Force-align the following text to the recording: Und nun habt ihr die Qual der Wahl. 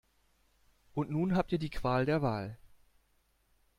Und 0.95 1.11
nun 1.11 1.35
habt 1.35 1.51
ihr 1.51 1.59
die 1.59 1.69
Qual 1.69 2.07
der 2.07 2.23
Wahl. 2.23 2.57